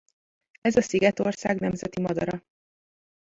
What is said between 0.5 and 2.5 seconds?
Ez a szigetország nemzeti madara.